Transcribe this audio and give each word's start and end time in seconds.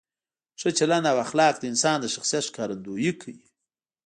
ښه 0.59 0.69
چلند 0.79 1.05
او 1.11 1.17
اخلاق 1.25 1.55
د 1.59 1.63
انسان 1.71 1.97
د 2.01 2.05
شخصیت 2.15 2.43
ښکارندویي 2.49 3.13
کوي. 3.21 3.43